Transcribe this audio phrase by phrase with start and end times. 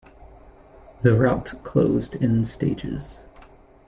[1.03, 3.21] The route closed in stages.